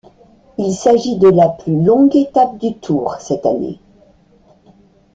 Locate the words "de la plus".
1.19-1.79